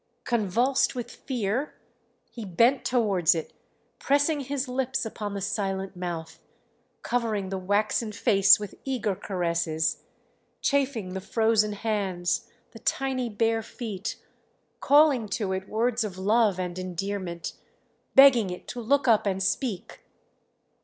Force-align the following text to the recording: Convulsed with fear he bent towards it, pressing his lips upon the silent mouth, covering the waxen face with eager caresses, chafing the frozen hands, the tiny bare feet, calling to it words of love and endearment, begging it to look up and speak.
Convulsed 0.23 0.95
with 0.95 1.11
fear 1.11 1.75
he 2.31 2.43
bent 2.43 2.83
towards 2.83 3.35
it, 3.35 3.53
pressing 3.99 4.39
his 4.39 4.67
lips 4.67 5.05
upon 5.05 5.35
the 5.35 5.41
silent 5.41 5.95
mouth, 5.95 6.39
covering 7.03 7.49
the 7.49 7.57
waxen 7.59 8.11
face 8.11 8.59
with 8.59 8.73
eager 8.83 9.13
caresses, 9.13 10.01
chafing 10.59 11.13
the 11.13 11.21
frozen 11.21 11.73
hands, 11.73 12.49
the 12.71 12.79
tiny 12.79 13.29
bare 13.29 13.61
feet, 13.61 14.15
calling 14.79 15.29
to 15.29 15.53
it 15.53 15.69
words 15.69 16.03
of 16.03 16.17
love 16.17 16.59
and 16.59 16.79
endearment, 16.79 17.53
begging 18.15 18.49
it 18.49 18.67
to 18.69 18.81
look 18.81 19.07
up 19.07 19.27
and 19.27 19.43
speak. 19.43 20.01